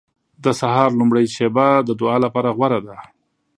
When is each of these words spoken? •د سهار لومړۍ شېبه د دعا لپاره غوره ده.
•د 0.43 0.45
سهار 0.59 0.89
لومړۍ 0.99 1.25
شېبه 1.35 1.67
د 1.87 1.89
دعا 1.99 2.17
لپاره 2.25 2.49
غوره 2.57 2.79
ده. 2.85 2.97